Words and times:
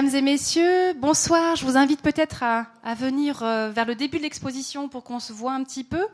Mesdames 0.00 0.16
et 0.16 0.22
messieurs, 0.22 0.94
bonsoir. 0.94 1.56
Je 1.56 1.66
vous 1.66 1.76
invite 1.76 2.00
peut-être 2.00 2.42
à, 2.42 2.94
venir 2.94 3.42
euh, 3.42 3.68
vers 3.68 3.84
le 3.84 3.94
début 3.94 4.16
de 4.16 4.22
l'exposition 4.22 4.88
pour 4.88 5.04
qu'on 5.04 5.20
se 5.20 5.30
voit 5.30 5.52
un 5.52 5.62
petit 5.62 5.84
peu. 5.84 6.06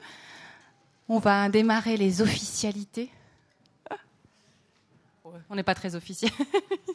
On 1.08 1.20
va 1.20 1.48
démarrer 1.48 1.96
les 1.96 2.20
officialités. 2.20 3.08
On 5.48 5.54
n'est 5.54 5.62
pas 5.62 5.76
très 5.76 5.94
officiel. 5.94 6.32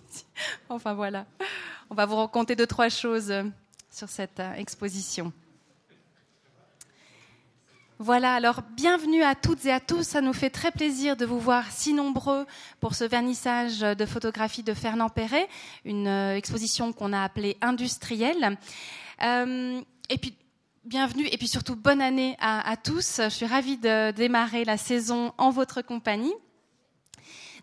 enfin 0.69 0.93
voilà. 0.93 1.25
On 1.89 1.95
va 1.95 2.05
vous 2.05 2.17
raconter 2.17 2.57
deux, 2.57 2.67
trois 2.67 2.89
choses 2.89 3.33
sur 3.89 4.09
cette 4.09 4.41
euh, 4.41 4.53
exposition. 4.55 5.31
Voilà, 8.03 8.33
alors 8.33 8.61
bienvenue 8.75 9.21
à 9.21 9.35
toutes 9.35 9.63
et 9.67 9.71
à 9.71 9.79
tous. 9.79 10.01
Ça 10.01 10.21
nous 10.21 10.33
fait 10.33 10.49
très 10.49 10.71
plaisir 10.71 11.15
de 11.15 11.23
vous 11.23 11.39
voir 11.39 11.71
si 11.71 11.93
nombreux 11.93 12.47
pour 12.79 12.95
ce 12.95 13.03
vernissage 13.03 13.81
de 13.81 14.05
photographie 14.07 14.63
de 14.63 14.73
Fernand 14.73 15.09
Perret, 15.09 15.47
une 15.85 16.07
euh, 16.07 16.35
exposition 16.35 16.93
qu'on 16.93 17.13
a 17.13 17.21
appelée 17.21 17.57
industrielle. 17.61 18.57
Euh, 19.21 19.79
et 20.09 20.17
puis, 20.17 20.35
bienvenue 20.83 21.27
et 21.27 21.37
puis 21.37 21.47
surtout 21.47 21.75
bonne 21.75 22.01
année 22.01 22.35
à 22.39 22.75
tous. 22.75 23.21
Je 23.23 23.29
suis 23.29 23.45
ravie 23.45 23.77
de 23.77 24.09
démarrer 24.09 24.65
la 24.65 24.77
saison 24.77 25.31
en 25.37 25.51
votre 25.51 25.83
compagnie. 25.83 26.33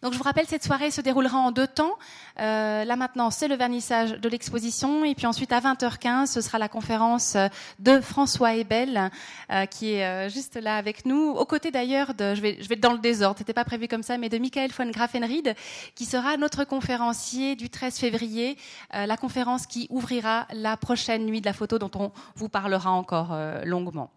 Donc 0.02 0.12
je 0.12 0.18
vous 0.18 0.24
rappelle, 0.24 0.46
cette 0.46 0.64
soirée 0.64 0.90
se 0.90 1.00
déroulera 1.00 1.38
en 1.38 1.50
deux 1.50 1.66
temps. 1.66 1.98
Euh, 2.40 2.84
là 2.84 2.96
maintenant, 2.96 3.30
c'est 3.30 3.48
le 3.48 3.56
vernissage 3.56 4.12
de 4.12 4.28
l'exposition, 4.28 5.04
et 5.04 5.14
puis 5.14 5.26
ensuite 5.26 5.52
à 5.52 5.60
20h15, 5.60 6.26
ce 6.26 6.40
sera 6.40 6.58
la 6.58 6.68
conférence 6.68 7.36
de 7.78 8.00
François 8.00 8.54
Ebel, 8.54 9.10
euh, 9.50 9.66
qui 9.66 9.94
est 9.94 10.04
euh, 10.04 10.28
juste 10.28 10.56
là 10.56 10.76
avec 10.76 11.04
nous, 11.04 11.30
aux 11.30 11.44
côtés 11.44 11.70
d'ailleurs 11.70 12.14
de, 12.14 12.34
je 12.34 12.40
vais, 12.40 12.58
je 12.60 12.68
dans 12.78 12.92
le 12.92 12.98
désordre, 12.98 13.38
c'était 13.38 13.52
pas 13.52 13.64
prévu 13.64 13.88
comme 13.88 14.02
ça, 14.02 14.18
mais 14.18 14.28
de 14.28 14.38
Michael 14.38 14.70
von 14.70 14.90
Grafenried, 14.90 15.54
qui 15.94 16.04
sera 16.04 16.36
notre 16.36 16.64
conférencier 16.64 17.56
du 17.56 17.70
13 17.70 17.98
février, 17.98 18.56
euh, 18.94 19.06
la 19.06 19.16
conférence 19.16 19.66
qui 19.66 19.86
ouvrira 19.90 20.46
la 20.52 20.76
prochaine 20.76 21.26
nuit 21.26 21.40
de 21.40 21.46
la 21.46 21.52
photo, 21.52 21.78
dont 21.78 21.90
on 21.94 22.12
vous 22.36 22.48
parlera 22.48 22.90
encore 22.90 23.30
euh, 23.32 23.64
longuement. 23.64 24.10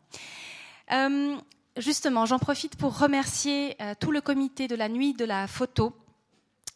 Justement, 1.78 2.26
j'en 2.26 2.38
profite 2.38 2.76
pour 2.76 3.00
remercier 3.00 3.82
euh, 3.82 3.94
tout 3.98 4.12
le 4.12 4.20
comité 4.20 4.68
de 4.68 4.76
la 4.76 4.90
nuit 4.90 5.14
de 5.14 5.24
la 5.24 5.48
photo. 5.48 5.96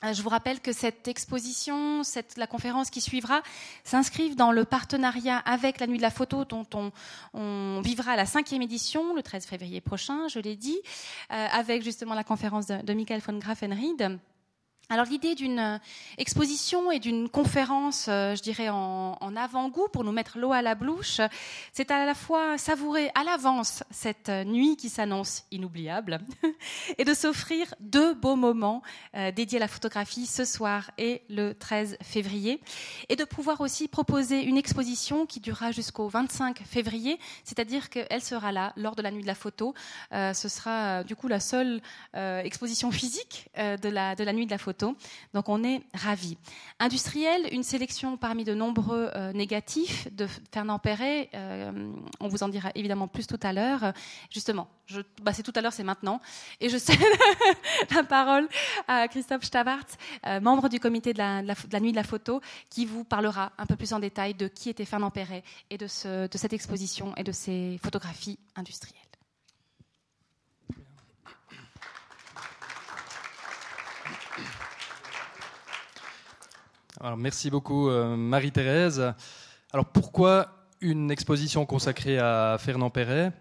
Euh, 0.05 0.13
je 0.13 0.21
vous 0.21 0.29
rappelle 0.29 0.61
que 0.61 0.71
cette 0.71 1.09
exposition, 1.09 2.03
cette, 2.03 2.37
la 2.37 2.47
conférence 2.47 2.89
qui 2.89 3.01
suivra, 3.01 3.41
s'inscrivent 3.83 4.37
dans 4.37 4.53
le 4.53 4.63
partenariat 4.63 5.37
avec 5.39 5.81
la 5.81 5.87
Nuit 5.87 5.97
de 5.97 6.01
la 6.01 6.11
Photo, 6.11 6.45
dont 6.45 6.91
on, 7.33 7.81
vivra 7.81 8.15
la 8.15 8.25
cinquième 8.25 8.61
édition 8.61 9.13
le 9.13 9.21
13 9.21 9.45
février 9.45 9.81
prochain, 9.81 10.29
je 10.29 10.39
l'ai 10.39 10.55
dit, 10.55 10.79
euh, 11.31 11.47
avec 11.51 11.83
justement 11.83 12.13
la 12.13 12.23
conférence 12.23 12.67
de, 12.67 12.81
de 12.81 12.93
Michael 12.93 13.19
von 13.19 13.37
Grafenried. 13.37 14.19
Alors 14.89 15.05
l'idée 15.07 15.33
d'une 15.33 15.57
euh, 15.57 15.77
exposition 16.19 16.91
et 16.91 16.99
d'une 16.99 17.27
conférence, 17.27 18.05
euh, 18.07 18.35
je 18.35 18.43
dirais 18.43 18.69
en, 18.69 19.15
avant-goût 19.35 19.87
pour 19.91 20.03
nous 20.03 20.11
mettre 20.11 20.37
l'eau 20.37 20.53
à 20.53 20.61
la 20.61 20.75
bouche, 20.75 21.19
c'est 21.73 21.89
à 21.89 22.05
la 22.05 22.13
fois 22.13 22.57
savourer 22.57 23.09
à 23.15 23.23
l'avance 23.23 23.83
cette 23.89 24.29
euh, 24.29 24.43
nuit 24.43 24.77
qui 24.77 24.89
s'annonce 24.89 25.43
inoubliable 25.51 26.19
et 26.99 27.03
de 27.03 27.13
s'offrir 27.15 27.73
deux 27.79 28.13
beaux 28.13 28.35
moments 28.35 28.81
dédiés 29.35 29.57
à 29.57 29.61
la 29.61 29.67
photographie 29.67 30.25
ce 30.25 30.45
soir 30.45 30.91
et 30.97 31.23
le 31.29 31.53
13 31.53 31.97
février 32.01 32.61
et 33.09 33.15
de 33.15 33.23
pouvoir 33.23 33.61
aussi 33.61 33.87
proposer 33.87 34.43
une 34.43 34.57
exposition 34.57 35.25
qui 35.25 35.39
durera 35.39 35.71
jusqu'au 35.71 36.07
25 36.07 36.59
février, 36.59 37.19
c'est-à-dire 37.43 37.89
qu'elle 37.89 38.21
sera 38.21 38.51
là 38.51 38.73
lors 38.77 38.95
de 38.95 39.01
la 39.01 39.11
nuit 39.11 39.23
de 39.23 39.27
la 39.27 39.35
photo. 39.35 39.73
ce 40.11 40.49
sera 40.49 41.03
du 41.03 41.15
coup 41.15 41.27
la 41.27 41.39
seule 41.39 41.81
exposition 42.13 42.91
physique 42.91 43.49
de 43.57 43.89
la, 43.89 44.15
de 44.15 44.23
la 44.23 44.33
nuit 44.33 44.45
de 44.45 44.51
la 44.51 44.57
photo 44.57 44.74
donc 44.83 45.49
on 45.49 45.63
est 45.63 45.81
ravis. 45.93 46.37
Industriel, 46.79 47.47
une 47.51 47.63
sélection 47.63 48.17
parmi 48.17 48.43
de 48.43 48.53
nombreux 48.53 49.09
euh, 49.15 49.31
négatifs 49.33 50.07
de 50.13 50.27
Fernand 50.51 50.79
Perret. 50.79 51.29
Euh, 51.33 51.91
on 52.19 52.27
vous 52.27 52.43
en 52.43 52.49
dira 52.49 52.71
évidemment 52.75 53.07
plus 53.07 53.27
tout 53.27 53.39
à 53.43 53.53
l'heure. 53.53 53.93
Justement, 54.29 54.67
bah 55.21 55.33
c'est 55.33 55.43
tout 55.43 55.53
à 55.55 55.61
l'heure, 55.61 55.73
c'est 55.73 55.83
maintenant. 55.83 56.19
Et 56.59 56.69
je 56.69 56.77
cède 56.85 56.99
la 57.93 58.03
parole 58.03 58.47
à 58.87 59.07
Christophe 59.07 59.43
Stavart, 59.43 59.85
euh, 60.25 60.39
membre 60.39 60.69
du 60.69 60.79
comité 60.79 61.13
de 61.13 61.19
la, 61.19 61.41
nuit 61.79 61.91
de 61.91 61.95
la 61.95 62.03
photo, 62.03 62.41
qui 62.69 62.85
vous 62.85 63.03
parlera 63.03 63.51
un 63.57 63.65
peu 63.65 63.75
plus 63.75 63.93
en 63.93 63.99
détail 63.99 64.33
de 64.33 64.47
qui 64.47 64.69
était 64.69 64.85
Fernand 64.85 65.11
Perret 65.11 65.43
et 65.69 65.77
de, 65.77 65.85
de 66.27 66.37
cette 66.37 66.53
exposition 66.53 67.15
et 67.15 67.23
de 67.23 67.31
ses 67.31 67.79
photographies 67.81 68.39
industrielles. 68.55 69.04
Merci 77.15 77.51
beaucoup 77.51 77.89
euh, 77.89 78.15
Marie-Thérèse. 78.15 79.13
Alors 79.71 79.85
pourquoi 79.85 80.47
une 80.81 81.11
exposition 81.11 81.65
consacrée 81.65 82.17
à 82.17 82.57
Fernand 82.59 82.89
Perret? 82.89 83.31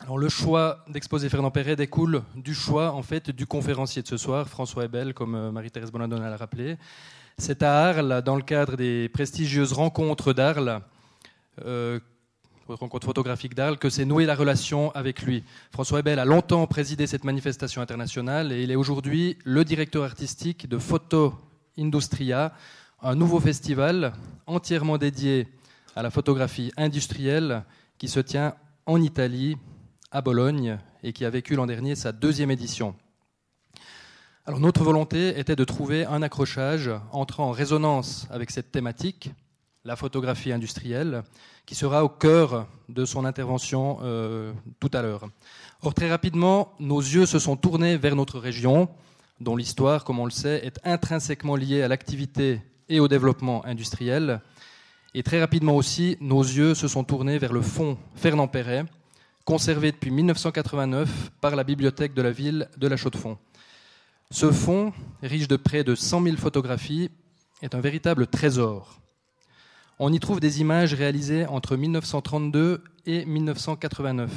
Alors, 0.00 0.18
le 0.18 0.28
choix 0.28 0.84
d'exposer 0.88 1.28
Fernand 1.28 1.50
Perret 1.50 1.76
découle 1.76 2.22
du 2.34 2.54
choix 2.54 2.92
en 2.92 3.02
fait 3.02 3.30
du 3.30 3.46
conférencier 3.46 4.02
de 4.02 4.08
ce 4.08 4.16
soir, 4.16 4.48
François 4.48 4.86
Ebel, 4.86 5.14
comme 5.14 5.34
euh, 5.34 5.52
Marie-Thérèse 5.52 5.92
Bonadonna 5.92 6.30
l'a 6.30 6.36
rappelé. 6.36 6.78
C'est 7.38 7.62
à 7.62 7.88
Arles, 7.88 8.22
dans 8.22 8.34
le 8.34 8.42
cadre 8.42 8.76
des 8.76 9.08
prestigieuses 9.10 9.72
rencontres 9.72 10.32
d'Arles, 10.32 10.80
euh, 11.64 12.00
rencontres 12.66 13.06
photographiques 13.06 13.54
d'Arles, 13.54 13.78
que 13.78 13.90
s'est 13.90 14.04
nouée 14.04 14.26
la 14.26 14.34
relation 14.34 14.90
avec 14.92 15.22
lui. 15.22 15.44
François 15.70 16.00
Ebel 16.00 16.18
a 16.18 16.24
longtemps 16.24 16.66
présidé 16.66 17.06
cette 17.06 17.24
manifestation 17.24 17.82
internationale 17.82 18.52
et 18.52 18.62
il 18.62 18.70
est 18.70 18.76
aujourd'hui 18.76 19.38
le 19.44 19.64
directeur 19.64 20.02
artistique 20.02 20.68
de 20.68 20.78
Photo 20.78 21.34
Industria, 21.78 22.52
un 23.02 23.14
nouveau 23.14 23.40
festival 23.40 24.12
entièrement 24.46 24.98
dédié 24.98 25.48
à 25.96 26.02
la 26.02 26.10
photographie 26.10 26.72
industrielle 26.76 27.64
qui 27.98 28.08
se 28.08 28.20
tient 28.20 28.54
en 28.86 29.00
Italie, 29.00 29.56
à 30.10 30.20
Bologne, 30.20 30.78
et 31.02 31.12
qui 31.12 31.24
a 31.24 31.30
vécu 31.30 31.54
l'an 31.54 31.66
dernier 31.66 31.94
sa 31.94 32.12
deuxième 32.12 32.50
édition. 32.50 32.94
Alors 34.46 34.60
notre 34.60 34.82
volonté 34.82 35.38
était 35.38 35.56
de 35.56 35.64
trouver 35.64 36.04
un 36.06 36.22
accrochage 36.22 36.90
entrant 37.12 37.48
en 37.48 37.52
résonance 37.52 38.26
avec 38.30 38.50
cette 38.50 38.72
thématique, 38.72 39.30
la 39.84 39.96
photographie 39.96 40.52
industrielle, 40.52 41.22
qui 41.66 41.74
sera 41.74 42.04
au 42.04 42.08
cœur 42.08 42.66
de 42.88 43.04
son 43.04 43.24
intervention 43.24 43.98
euh, 44.02 44.52
tout 44.78 44.90
à 44.92 45.02
l'heure. 45.02 45.28
Or 45.82 45.94
très 45.94 46.10
rapidement, 46.10 46.74
nos 46.80 47.00
yeux 47.00 47.26
se 47.26 47.38
sont 47.38 47.56
tournés 47.56 47.96
vers 47.96 48.16
notre 48.16 48.38
région, 48.38 48.88
dont 49.40 49.56
l'histoire, 49.56 50.04
comme 50.04 50.18
on 50.18 50.24
le 50.24 50.30
sait, 50.30 50.64
est 50.64 50.78
intrinsèquement 50.84 51.56
liée 51.56 51.82
à 51.82 51.88
l'activité 51.88 52.60
et 52.88 53.00
au 53.00 53.08
développement 53.08 53.64
industriel. 53.64 54.40
Et 55.14 55.22
très 55.22 55.40
rapidement 55.40 55.74
aussi, 55.74 56.16
nos 56.20 56.42
yeux 56.42 56.74
se 56.74 56.88
sont 56.88 57.04
tournés 57.04 57.38
vers 57.38 57.52
le 57.52 57.62
fonds 57.62 57.98
Fernand 58.14 58.48
Perret, 58.48 58.84
conservé 59.44 59.92
depuis 59.92 60.10
1989 60.10 61.32
par 61.40 61.56
la 61.56 61.64
bibliothèque 61.64 62.14
de 62.14 62.22
la 62.22 62.30
ville 62.30 62.68
de 62.76 62.86
La 62.86 62.96
Chaux-de-Fonds. 62.96 63.38
Ce 64.30 64.52
fonds, 64.52 64.92
riche 65.22 65.48
de 65.48 65.56
près 65.56 65.82
de 65.82 65.94
100 65.94 66.22
000 66.22 66.36
photographies, 66.36 67.10
est 67.62 67.74
un 67.74 67.80
véritable 67.80 68.26
trésor. 68.26 69.00
On 69.98 70.12
y 70.12 70.20
trouve 70.20 70.40
des 70.40 70.60
images 70.60 70.94
réalisées 70.94 71.46
entre 71.46 71.76
1932 71.76 72.82
et 73.06 73.24
1989. 73.24 74.30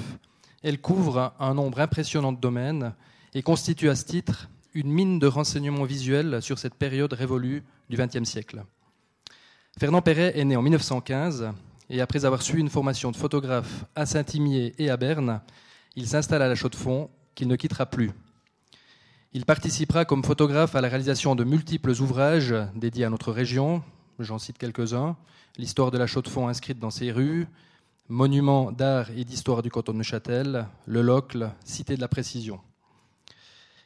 Elles 0.64 0.82
couvrent 0.82 1.34
un 1.40 1.54
nombre 1.54 1.80
impressionnant 1.80 2.32
de 2.32 2.40
domaines 2.40 2.94
et 3.34 3.44
constituent 3.44 3.90
à 3.90 3.96
ce 3.96 4.06
titre 4.06 4.50
une 4.74 4.92
mine 4.92 5.20
de 5.20 5.28
renseignements 5.28 5.84
visuels 5.84 6.42
sur 6.42 6.58
cette 6.58 6.76
période 6.76 7.14
révolue 7.14 7.64
du 7.90 7.98
XXe 7.98 8.24
siècle. 8.24 8.64
Fernand 9.80 10.02
Perret 10.02 10.38
est 10.38 10.46
né 10.46 10.56
en 10.56 10.62
1915 10.62 11.52
et 11.90 12.02
après 12.02 12.26
avoir 12.26 12.42
suivi 12.42 12.62
une 12.62 12.70
formation 12.70 13.12
de 13.12 13.18
photographe 13.18 13.86
à 13.96 14.06
Saint-Imier 14.06 14.74
et 14.78 14.90
à 14.90 14.98
Berne, 14.98 15.42
il 15.96 16.08
s'installe 16.08 16.42
à 16.42 16.48
la 16.48 16.56
Chaux-de-Fonds 16.56 17.10
qu'il 17.36 17.48
ne 17.48 17.56
quittera 17.56 17.86
plus. 17.86 18.12
Il 19.34 19.46
participera 19.46 20.06
comme 20.06 20.24
photographe 20.24 20.76
à 20.76 20.82
la 20.82 20.90
réalisation 20.90 21.36
de 21.36 21.44
multiples 21.44 21.92
ouvrages 22.02 22.56
dédiés 22.76 23.06
à 23.06 23.10
notre 23.10 23.32
région, 23.32 23.84
j'en 24.20 24.38
cite 24.38 24.58
quelques-uns, 24.58 25.18
l'histoire 25.58 25.92
de 25.92 25.98
la 25.98 26.08
Chaux-de-Fonds 26.08 26.48
inscrite 26.48 26.80
dans 26.80 26.92
ses 26.92 27.12
rues, 27.12 27.48
Monuments 28.10 28.72
d'art 28.72 29.10
et 29.12 29.24
d'histoire 29.24 29.62
du 29.62 29.72
canton 29.72 29.94
de 29.94 30.00
Neuchâtel, 30.00 30.68
Le 30.86 31.02
Locle, 31.02 31.52
Cité 31.64 31.96
de 31.96 32.02
la 32.02 32.10
Précision. 32.10 32.60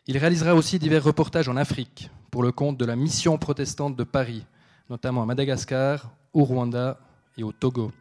Il 0.09 0.17
réalisera 0.17 0.55
aussi 0.55 0.79
divers 0.79 1.03
reportages 1.03 1.49
en 1.49 1.57
Afrique 1.57 2.09
pour 2.31 2.41
le 2.41 2.53
compte 2.53 2.77
de 2.77 2.85
la 2.85 2.95
mission 2.95 3.37
protestante 3.37 3.97
de 3.97 4.05
Paris, 4.05 4.45
notamment 4.89 5.23
à 5.23 5.25
Madagascar, 5.25 6.11
au 6.31 6.45
Rwanda 6.45 6.97
et 7.37 7.43
au 7.43 7.51
Togo. 7.51 7.91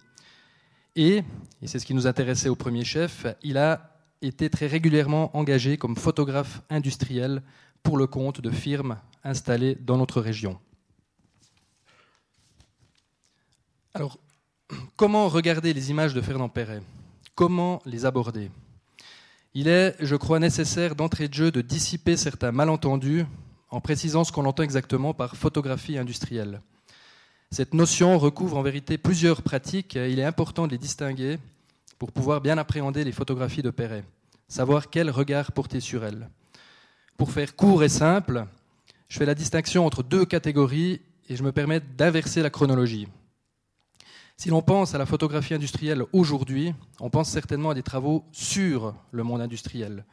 Et, 0.94 1.24
et 1.62 1.66
c'est 1.66 1.80
ce 1.80 1.84
qui 1.84 1.94
nous 1.94 2.06
intéressait 2.06 2.48
au 2.48 2.54
premier 2.54 2.84
chef, 2.84 3.26
il 3.42 3.58
a 3.58 3.90
été 4.22 4.48
très 4.48 4.68
régulièrement 4.68 5.36
engagé 5.36 5.78
comme 5.78 5.96
photographe 5.96 6.62
industriel 6.70 7.42
pour 7.82 7.96
le 7.96 8.06
compte 8.06 8.40
de 8.40 8.50
firmes 8.50 8.98
installées 9.24 9.74
dans 9.74 9.96
notre 9.96 10.20
région. 10.20 10.60
Alors, 13.94 14.18
comment 14.94 15.28
regarder 15.28 15.72
les 15.72 15.90
images 15.90 16.14
de 16.14 16.20
Fernand 16.20 16.48
Perret? 16.48 16.82
Comment 17.34 17.82
les 17.84 18.06
aborder? 18.06 18.50
Il 19.58 19.68
est, 19.68 19.96
je 20.00 20.16
crois, 20.16 20.38
nécessaire 20.38 20.94
d'entrée 20.94 21.28
de 21.28 21.32
jeu 21.32 21.50
de 21.50 21.62
dissiper 21.62 22.18
certains 22.18 22.52
malentendus 22.52 23.24
en 23.70 23.80
précisant 23.80 24.22
ce 24.22 24.30
qu'on 24.30 24.44
entend 24.44 24.62
exactement 24.62 25.14
par 25.14 25.34
photographie 25.34 25.96
industrielle. 25.96 26.60
Cette 27.50 27.72
notion 27.72 28.18
recouvre 28.18 28.58
en 28.58 28.62
vérité 28.62 28.98
plusieurs 28.98 29.40
pratiques 29.40 29.96
et 29.96 30.12
il 30.12 30.18
est 30.18 30.24
important 30.24 30.66
de 30.66 30.72
les 30.72 30.78
distinguer 30.78 31.38
pour 31.98 32.12
pouvoir 32.12 32.42
bien 32.42 32.58
appréhender 32.58 33.02
les 33.02 33.12
photographies 33.12 33.62
de 33.62 33.70
Perret, 33.70 34.04
savoir 34.46 34.90
quel 34.90 35.08
regard 35.08 35.52
porter 35.52 35.80
sur 35.80 36.04
elles. 36.04 36.28
Pour 37.16 37.32
faire 37.32 37.56
court 37.56 37.82
et 37.82 37.88
simple, 37.88 38.44
je 39.08 39.16
fais 39.16 39.24
la 39.24 39.34
distinction 39.34 39.86
entre 39.86 40.02
deux 40.02 40.26
catégories 40.26 41.00
et 41.30 41.36
je 41.36 41.42
me 41.42 41.52
permets 41.52 41.80
d'inverser 41.80 42.42
la 42.42 42.50
chronologie. 42.50 43.08
Si 44.38 44.50
l'on 44.50 44.60
pense 44.60 44.94
à 44.94 44.98
la 44.98 45.06
photographie 45.06 45.54
industrielle 45.54 46.04
aujourd'hui, 46.12 46.74
on 47.00 47.08
pense 47.08 47.30
certainement 47.30 47.70
à 47.70 47.74
des 47.74 47.82
travaux 47.82 48.22
sur 48.32 48.94
le 49.10 49.22
monde 49.22 49.40
industriel. 49.40 50.04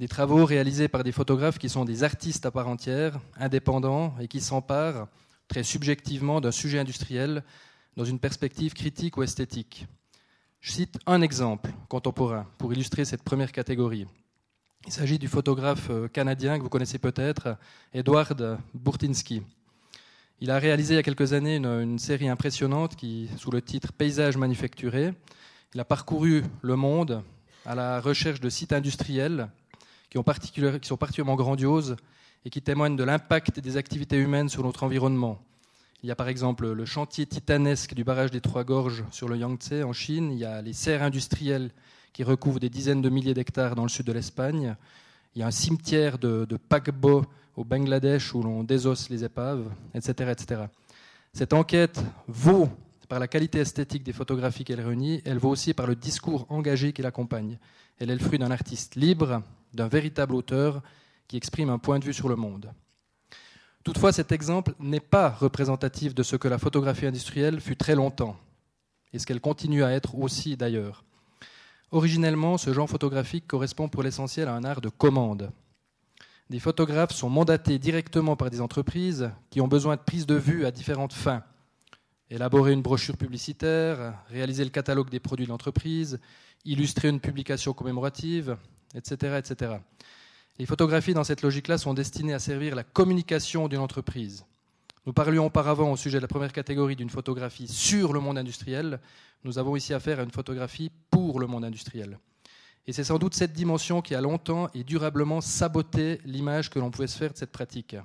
Des 0.00 0.08
travaux 0.08 0.46
réalisés 0.46 0.88
par 0.88 1.04
des 1.04 1.12
photographes 1.12 1.58
qui 1.58 1.68
sont 1.68 1.84
des 1.84 2.02
artistes 2.02 2.46
à 2.46 2.50
part 2.50 2.68
entière, 2.68 3.20
indépendants 3.36 4.14
et 4.20 4.26
qui 4.26 4.40
s'emparent 4.40 5.08
très 5.48 5.64
subjectivement 5.64 6.40
d'un 6.40 6.50
sujet 6.50 6.78
industriel 6.78 7.44
dans 7.94 8.06
une 8.06 8.18
perspective 8.18 8.72
critique 8.72 9.18
ou 9.18 9.22
esthétique. 9.22 9.86
Je 10.60 10.72
cite 10.72 10.98
un 11.06 11.20
exemple 11.20 11.70
contemporain 11.88 12.46
pour 12.56 12.72
illustrer 12.72 13.04
cette 13.04 13.22
première 13.22 13.52
catégorie. 13.52 14.06
Il 14.86 14.92
s'agit 14.92 15.18
du 15.18 15.28
photographe 15.28 15.90
euh, 15.90 16.08
canadien 16.08 16.56
que 16.56 16.62
vous 16.62 16.70
connaissez 16.70 16.98
peut-être, 16.98 17.56
Edward 17.92 18.58
Burtinsky. 18.72 19.42
Il 20.40 20.52
a 20.52 20.58
réalisé 20.60 20.94
il 20.94 20.96
y 20.98 21.00
a 21.00 21.02
quelques 21.02 21.32
années 21.32 21.56
une, 21.56 21.98
série 21.98 22.28
impressionnante 22.28 22.94
qui, 22.94 23.28
sous 23.38 23.50
le 23.50 23.60
titre 23.60 23.92
Paysages 23.92 24.36
manufacturés. 24.36 25.12
Il 25.74 25.80
a 25.80 25.84
parcouru 25.84 26.44
le 26.62 26.76
monde 26.76 27.24
à 27.66 27.74
la 27.74 28.00
recherche 28.00 28.40
de 28.40 28.48
sites 28.48 28.72
industriels 28.72 29.48
qui, 30.10 30.16
ont 30.16 30.22
qui 30.22 30.88
sont 30.88 30.96
particulièrement 30.96 31.34
grandioses 31.34 31.96
et 32.44 32.50
qui 32.50 32.62
témoignent 32.62 32.94
de 32.94 33.02
l'impact 33.02 33.58
des 33.58 33.76
activités 33.76 34.16
humaines 34.16 34.48
sur 34.48 34.62
notre 34.62 34.84
environnement. 34.84 35.42
Il 36.04 36.08
y 36.08 36.12
a 36.12 36.14
par 36.16 36.28
exemple 36.28 36.70
le 36.70 36.84
chantier 36.84 37.26
titanesque 37.26 37.94
du 37.94 38.04
barrage 38.04 38.30
des 38.30 38.40
Trois 38.40 38.62
Gorges 38.62 39.02
sur 39.10 39.28
le 39.28 39.36
Yangtze 39.36 39.82
en 39.84 39.92
Chine. 39.92 40.30
Il 40.30 40.38
y 40.38 40.44
a 40.44 40.62
les 40.62 40.72
serres 40.72 41.02
industrielles 41.02 41.72
qui 42.12 42.22
recouvrent 42.22 42.60
des 42.60 42.70
dizaines 42.70 43.02
de 43.02 43.08
milliers 43.08 43.34
d'hectares 43.34 43.74
dans 43.74 43.82
le 43.82 43.88
sud 43.88 44.06
de 44.06 44.12
l'Espagne. 44.12 44.76
Il 45.34 45.40
y 45.40 45.42
a 45.42 45.48
un 45.48 45.50
cimetière 45.50 46.16
de 46.16 46.46
paquebots 46.68 47.24
au 47.58 47.64
Bangladesh 47.64 48.34
où 48.34 48.42
l'on 48.42 48.62
désosse 48.62 49.10
les 49.10 49.24
épaves, 49.24 49.68
etc., 49.92 50.30
etc. 50.30 50.62
Cette 51.32 51.52
enquête 51.52 52.00
vaut 52.28 52.68
par 53.08 53.18
la 53.18 53.26
qualité 53.26 53.58
esthétique 53.58 54.04
des 54.04 54.12
photographies 54.12 54.62
qu'elle 54.62 54.80
réunit, 54.80 55.22
elle 55.24 55.38
vaut 55.38 55.48
aussi 55.48 55.74
par 55.74 55.88
le 55.88 55.96
discours 55.96 56.46
engagé 56.50 56.92
qui 56.92 57.02
l'accompagne. 57.02 57.58
Elle 57.98 58.10
est 58.10 58.14
le 58.14 58.24
fruit 58.24 58.38
d'un 58.38 58.52
artiste 58.52 58.94
libre, 58.94 59.42
d'un 59.74 59.88
véritable 59.88 60.36
auteur 60.36 60.82
qui 61.26 61.36
exprime 61.36 61.68
un 61.68 61.78
point 61.78 61.98
de 61.98 62.04
vue 62.04 62.14
sur 62.14 62.28
le 62.28 62.36
monde. 62.36 62.70
Toutefois, 63.82 64.12
cet 64.12 64.30
exemple 64.30 64.74
n'est 64.78 65.00
pas 65.00 65.30
représentatif 65.30 66.14
de 66.14 66.22
ce 66.22 66.36
que 66.36 66.46
la 66.46 66.58
photographie 66.58 67.06
industrielle 67.06 67.60
fut 67.60 67.76
très 67.76 67.96
longtemps, 67.96 68.36
et 69.12 69.18
ce 69.18 69.26
qu'elle 69.26 69.40
continue 69.40 69.82
à 69.82 69.90
être 69.90 70.16
aussi 70.16 70.56
d'ailleurs. 70.56 71.02
Originellement, 71.90 72.56
ce 72.56 72.72
genre 72.72 72.88
photographique 72.88 73.48
correspond 73.48 73.88
pour 73.88 74.04
l'essentiel 74.04 74.46
à 74.46 74.54
un 74.54 74.62
art 74.62 74.80
de 74.80 74.90
commande. 74.90 75.50
Des 76.50 76.60
photographes 76.60 77.12
sont 77.12 77.28
mandatés 77.28 77.78
directement 77.78 78.34
par 78.34 78.48
des 78.48 78.62
entreprises 78.62 79.30
qui 79.50 79.60
ont 79.60 79.68
besoin 79.68 79.96
de 79.96 80.00
prise 80.00 80.24
de 80.24 80.34
vue 80.34 80.64
à 80.64 80.70
différentes 80.70 81.12
fins. 81.12 81.42
Élaborer 82.30 82.72
une 82.72 82.80
brochure 82.80 83.18
publicitaire, 83.18 84.14
réaliser 84.30 84.64
le 84.64 84.70
catalogue 84.70 85.10
des 85.10 85.20
produits 85.20 85.44
de 85.44 85.50
l'entreprise, 85.50 86.18
illustrer 86.64 87.08
une 87.08 87.20
publication 87.20 87.74
commémorative, 87.74 88.56
etc., 88.94 89.38
etc. 89.38 89.76
Les 90.58 90.64
photographies 90.64 91.14
dans 91.14 91.24
cette 91.24 91.42
logique-là 91.42 91.76
sont 91.76 91.92
destinées 91.92 92.32
à 92.34 92.38
servir 92.38 92.74
la 92.74 92.82
communication 92.82 93.68
d'une 93.68 93.80
entreprise. 93.80 94.44
Nous 95.04 95.12
parlions 95.12 95.46
auparavant 95.46 95.92
au 95.92 95.96
sujet 95.96 96.18
de 96.18 96.22
la 96.22 96.28
première 96.28 96.52
catégorie 96.52 96.96
d'une 96.96 97.10
photographie 97.10 97.68
sur 97.68 98.14
le 98.14 98.20
monde 98.20 98.38
industriel. 98.38 99.00
Nous 99.44 99.58
avons 99.58 99.76
ici 99.76 99.92
affaire 99.92 100.18
à 100.18 100.22
une 100.22 100.30
photographie 100.30 100.90
pour 101.10 101.40
le 101.40 101.46
monde 101.46 101.64
industriel. 101.64 102.18
Et 102.88 102.92
c'est 102.94 103.04
sans 103.04 103.18
doute 103.18 103.34
cette 103.34 103.52
dimension 103.52 104.00
qui 104.00 104.14
a 104.14 104.22
longtemps 104.22 104.70
et 104.72 104.82
durablement 104.82 105.42
saboté 105.42 106.22
l'image 106.24 106.70
que 106.70 106.78
l'on 106.78 106.90
pouvait 106.90 107.06
se 107.06 107.18
faire 107.18 107.34
de 107.34 107.36
cette 107.36 107.52
pratique. 107.52 107.96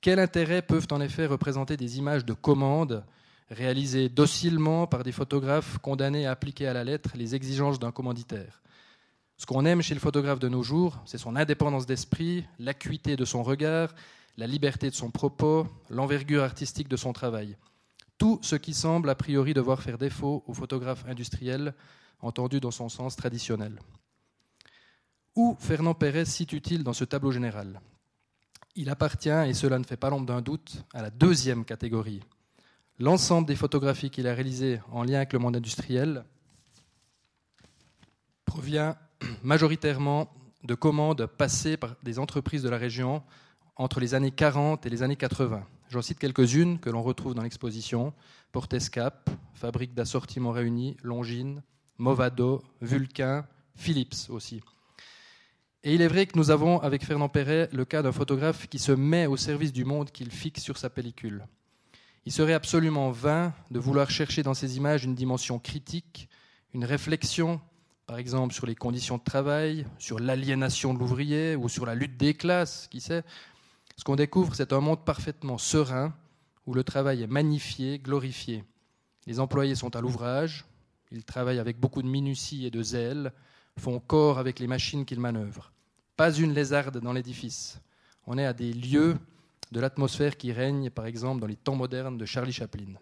Quel 0.00 0.18
intérêt 0.18 0.60
peuvent 0.60 0.88
en 0.90 1.00
effet 1.00 1.24
représenter 1.24 1.76
des 1.76 1.98
images 1.98 2.24
de 2.24 2.32
commande 2.32 3.04
réalisées 3.48 4.08
docilement 4.08 4.88
par 4.88 5.04
des 5.04 5.12
photographes 5.12 5.78
condamnés 5.78 6.26
à 6.26 6.32
appliquer 6.32 6.66
à 6.66 6.72
la 6.72 6.82
lettre 6.82 7.10
les 7.14 7.36
exigences 7.36 7.78
d'un 7.78 7.92
commanditaire? 7.92 8.60
Ce 9.36 9.46
qu'on 9.46 9.64
aime 9.64 9.82
chez 9.82 9.94
le 9.94 10.00
photographe 10.00 10.40
de 10.40 10.48
nos 10.48 10.64
jours, 10.64 11.00
c'est 11.06 11.16
son 11.16 11.36
indépendance 11.36 11.86
d'esprit, 11.86 12.44
l'acuité 12.58 13.14
de 13.14 13.24
son 13.24 13.44
regard, 13.44 13.94
la 14.36 14.48
liberté 14.48 14.90
de 14.90 14.96
son 14.96 15.12
propos, 15.12 15.68
l'envergure 15.90 16.42
artistique 16.42 16.88
de 16.88 16.96
son 16.96 17.12
travail. 17.12 17.56
Tout 18.18 18.40
ce 18.42 18.56
qui 18.56 18.74
semble 18.74 19.10
a 19.10 19.14
priori 19.14 19.54
devoir 19.54 19.80
faire 19.80 19.96
défaut 19.96 20.42
au 20.48 20.54
photographe 20.54 21.04
industriel, 21.06 21.72
entendu 22.22 22.60
dans 22.60 22.70
son 22.70 22.88
sens 22.88 23.16
traditionnel. 23.16 23.78
Où 25.34 25.56
Fernand 25.58 25.94
Pérez 25.94 26.24
situe-t-il 26.24 26.84
dans 26.84 26.92
ce 26.92 27.04
tableau 27.04 27.32
général? 27.32 27.80
Il 28.74 28.88
appartient, 28.88 29.28
et 29.28 29.54
cela 29.54 29.78
ne 29.78 29.84
fait 29.84 29.96
pas 29.96 30.08
l'ombre 30.10 30.26
d'un 30.26 30.40
doute, 30.40 30.84
à 30.94 31.02
la 31.02 31.10
deuxième 31.10 31.64
catégorie. 31.64 32.20
L'ensemble 32.98 33.46
des 33.48 33.56
photographies 33.56 34.10
qu'il 34.10 34.26
a 34.26 34.34
réalisées 34.34 34.80
en 34.90 35.02
lien 35.02 35.16
avec 35.16 35.32
le 35.32 35.38
monde 35.38 35.56
industriel 35.56 36.24
provient 38.44 38.96
majoritairement 39.42 40.32
de 40.64 40.74
commandes 40.74 41.26
passées 41.26 41.76
par 41.76 41.96
des 42.02 42.18
entreprises 42.18 42.62
de 42.62 42.68
la 42.68 42.78
région 42.78 43.22
entre 43.76 44.00
les 44.00 44.14
années 44.14 44.30
40 44.30 44.86
et 44.86 44.90
les 44.90 45.02
années 45.02 45.16
80. 45.16 45.66
J'en 45.88 46.02
cite 46.02 46.18
quelques-unes 46.18 46.78
que 46.78 46.90
l'on 46.90 47.02
retrouve 47.02 47.34
dans 47.34 47.42
l'exposition. 47.42 48.12
Portescap, 48.52 49.28
Fabrique 49.54 49.94
d'assortiments 49.94 50.52
réunis, 50.52 50.96
Longines, 51.02 51.62
Movado, 52.02 52.64
Vulcain, 52.80 53.46
Philips 53.76 54.28
aussi. 54.28 54.60
Et 55.84 55.94
il 55.94 56.02
est 56.02 56.08
vrai 56.08 56.26
que 56.26 56.36
nous 56.36 56.50
avons, 56.50 56.80
avec 56.80 57.04
Fernand 57.04 57.28
Perret, 57.28 57.68
le 57.72 57.84
cas 57.84 58.02
d'un 58.02 58.10
photographe 58.10 58.66
qui 58.66 58.80
se 58.80 58.90
met 58.90 59.26
au 59.26 59.36
service 59.36 59.72
du 59.72 59.84
monde 59.84 60.10
qu'il 60.10 60.32
fixe 60.32 60.62
sur 60.62 60.78
sa 60.78 60.90
pellicule. 60.90 61.46
Il 62.26 62.32
serait 62.32 62.54
absolument 62.54 63.12
vain 63.12 63.54
de 63.70 63.78
vouloir 63.78 64.10
chercher 64.10 64.42
dans 64.42 64.52
ces 64.52 64.76
images 64.76 65.04
une 65.04 65.14
dimension 65.14 65.60
critique, 65.60 66.28
une 66.74 66.84
réflexion 66.84 67.60
par 68.08 68.18
exemple 68.18 68.52
sur 68.52 68.66
les 68.66 68.74
conditions 68.74 69.16
de 69.16 69.22
travail, 69.22 69.86
sur 69.98 70.18
l'aliénation 70.18 70.94
de 70.94 70.98
l'ouvrier 70.98 71.54
ou 71.54 71.68
sur 71.68 71.86
la 71.86 71.94
lutte 71.94 72.16
des 72.16 72.34
classes, 72.34 72.88
qui 72.90 73.00
sait. 73.00 73.22
Ce 73.96 74.02
qu'on 74.02 74.16
découvre, 74.16 74.56
c'est 74.56 74.72
un 74.72 74.80
monde 74.80 75.04
parfaitement 75.04 75.56
serein 75.56 76.12
où 76.66 76.74
le 76.74 76.82
travail 76.82 77.22
est 77.22 77.28
magnifié, 77.28 78.00
glorifié. 78.00 78.64
Les 79.28 79.38
employés 79.38 79.76
sont 79.76 79.94
à 79.94 80.00
l'ouvrage, 80.00 80.64
ils 81.12 81.24
travaillent 81.24 81.58
avec 81.58 81.78
beaucoup 81.78 82.02
de 82.02 82.08
minutie 82.08 82.66
et 82.66 82.70
de 82.70 82.82
zèle, 82.82 83.32
font 83.78 84.00
corps 84.00 84.38
avec 84.38 84.58
les 84.58 84.66
machines 84.66 85.04
qu'ils 85.04 85.20
manœuvrent. 85.20 85.72
Pas 86.16 86.32
une 86.32 86.54
lézarde 86.54 86.98
dans 86.98 87.12
l'édifice. 87.12 87.80
On 88.26 88.38
est 88.38 88.46
à 88.46 88.52
des 88.52 88.72
lieux 88.72 89.16
de 89.72 89.80
l'atmosphère 89.80 90.36
qui 90.36 90.52
règne, 90.52 90.90
par 90.90 91.06
exemple, 91.06 91.40
dans 91.40 91.46
les 91.46 91.56
temps 91.56 91.76
modernes 91.76 92.18
de 92.18 92.24
Charlie 92.24 92.52
Chaplin. 92.52 92.94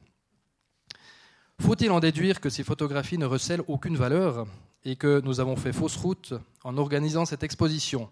Faut-il 1.60 1.90
en 1.90 2.00
déduire 2.00 2.40
que 2.40 2.48
ces 2.48 2.64
photographies 2.64 3.18
ne 3.18 3.26
recèlent 3.26 3.62
aucune 3.68 3.96
valeur 3.96 4.46
et 4.84 4.96
que 4.96 5.20
nous 5.24 5.40
avons 5.40 5.56
fait 5.56 5.72
fausse 5.72 5.96
route 5.96 6.34
en 6.64 6.78
organisant 6.78 7.26
cette 7.26 7.42
exposition? 7.42 8.08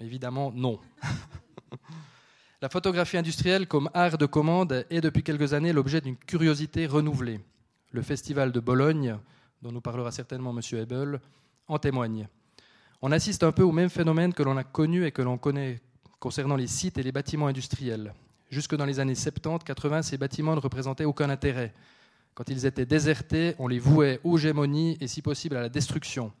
Évidemment, 0.00 0.52
non. 0.52 0.78
La 2.62 2.68
photographie 2.68 3.16
industrielle 3.16 3.66
comme 3.66 3.90
art 3.94 4.16
de 4.16 4.26
commande 4.26 4.86
est 4.90 5.00
depuis 5.00 5.22
quelques 5.22 5.52
années 5.54 5.72
l'objet 5.72 6.00
d'une 6.00 6.16
curiosité 6.16 6.86
renouvelée. 6.86 7.40
Le 7.90 8.02
festival 8.02 8.52
de 8.52 8.60
Bologne, 8.60 9.18
dont 9.62 9.72
nous 9.72 9.80
parlera 9.80 10.10
certainement 10.10 10.54
M. 10.56 10.60
Hebel, 10.78 11.20
en 11.68 11.78
témoigne. 11.78 12.28
On 13.02 13.12
assiste 13.12 13.42
un 13.42 13.52
peu 13.52 13.62
au 13.62 13.72
même 13.72 13.90
phénomène 13.90 14.32
que 14.32 14.42
l'on 14.42 14.56
a 14.56 14.64
connu 14.64 15.04
et 15.04 15.12
que 15.12 15.22
l'on 15.22 15.38
connaît 15.38 15.80
concernant 16.18 16.56
les 16.56 16.66
sites 16.66 16.98
et 16.98 17.02
les 17.02 17.12
bâtiments 17.12 17.46
industriels. 17.46 18.14
Jusque 18.50 18.76
dans 18.76 18.84
les 18.84 19.00
années 19.00 19.14
70-80, 19.14 20.02
ces 20.02 20.18
bâtiments 20.18 20.54
ne 20.54 20.60
représentaient 20.60 21.04
aucun 21.04 21.30
intérêt. 21.30 21.74
Quand 22.34 22.48
ils 22.48 22.66
étaient 22.66 22.86
désertés, 22.86 23.54
on 23.58 23.66
les 23.66 23.78
vouait 23.78 24.20
aux 24.24 24.36
gémonies 24.36 24.96
et 25.00 25.08
si 25.08 25.22
possible 25.22 25.56
à 25.56 25.60
la 25.60 25.68
destruction. 25.68 26.32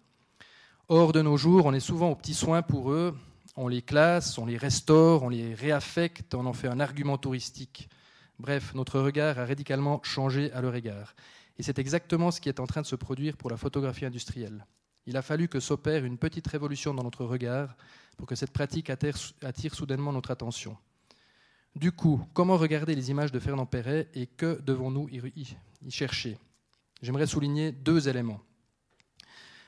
Or, 0.88 1.12
de 1.12 1.20
nos 1.20 1.36
jours, 1.36 1.66
on 1.66 1.72
est 1.72 1.80
souvent 1.80 2.10
aux 2.10 2.14
petits 2.14 2.34
soins 2.34 2.62
pour 2.62 2.92
eux, 2.92 3.16
on 3.56 3.66
les 3.66 3.82
classe, 3.82 4.38
on 4.38 4.46
les 4.46 4.56
restaure, 4.56 5.22
on 5.22 5.28
les 5.28 5.54
réaffecte, 5.54 6.34
on 6.34 6.46
en 6.46 6.52
fait 6.52 6.68
un 6.68 6.80
argument 6.80 7.18
touristique. 7.18 7.88
Bref, 8.38 8.74
notre 8.74 9.00
regard 9.00 9.38
a 9.38 9.46
radicalement 9.46 10.00
changé 10.02 10.52
à 10.52 10.60
leur 10.60 10.74
égard. 10.74 11.14
Et 11.58 11.62
c'est 11.62 11.78
exactement 11.78 12.30
ce 12.30 12.40
qui 12.40 12.48
est 12.48 12.60
en 12.60 12.66
train 12.66 12.82
de 12.82 12.86
se 12.86 12.96
produire 12.96 13.36
pour 13.36 13.50
la 13.50 13.56
photographie 13.56 14.04
industrielle. 14.04 14.66
Il 15.06 15.16
a 15.16 15.22
fallu 15.22 15.48
que 15.48 15.60
s'opère 15.60 16.04
une 16.04 16.18
petite 16.18 16.46
révolution 16.48 16.92
dans 16.92 17.04
notre 17.04 17.24
regard 17.24 17.76
pour 18.16 18.26
que 18.26 18.34
cette 18.34 18.52
pratique 18.52 18.90
attire 18.90 19.74
soudainement 19.74 20.12
notre 20.12 20.30
attention. 20.30 20.76
Du 21.74 21.92
coup, 21.92 22.26
comment 22.32 22.56
regarder 22.56 22.94
les 22.94 23.10
images 23.10 23.32
de 23.32 23.38
Fernand 23.38 23.66
Perret 23.66 24.08
et 24.14 24.26
que 24.26 24.60
devons-nous 24.62 25.08
y 25.10 25.56
chercher? 25.90 26.38
J'aimerais 27.02 27.26
souligner 27.26 27.72
deux 27.72 28.08
éléments. 28.08 28.40